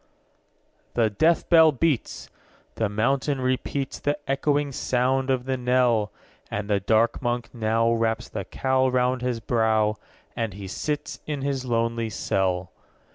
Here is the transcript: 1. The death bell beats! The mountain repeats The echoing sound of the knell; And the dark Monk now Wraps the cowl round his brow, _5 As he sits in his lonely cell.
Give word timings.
1. 0.95 1.03
The 1.03 1.09
death 1.11 1.47
bell 1.47 1.71
beats! 1.71 2.27
The 2.73 2.89
mountain 2.89 3.39
repeats 3.39 3.99
The 3.99 4.17
echoing 4.27 4.71
sound 4.71 5.29
of 5.29 5.45
the 5.45 5.57
knell; 5.57 6.11
And 6.49 6.67
the 6.67 6.79
dark 6.79 7.21
Monk 7.21 7.53
now 7.53 7.93
Wraps 7.93 8.27
the 8.27 8.43
cowl 8.45 8.89
round 8.89 9.21
his 9.21 9.39
brow, 9.39 9.97
_5 10.35 10.45
As 10.53 10.53
he 10.57 10.67
sits 10.67 11.19
in 11.27 11.43
his 11.43 11.65
lonely 11.65 12.09
cell. 12.09 12.71